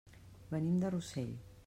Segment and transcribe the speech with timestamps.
[0.53, 1.33] Venim de Rossell.